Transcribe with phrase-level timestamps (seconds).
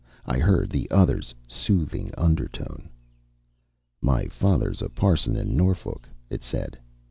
[0.25, 2.89] I heard the other's soothing undertone.
[4.01, 6.79] "My father's a parson in Norfolk," it said.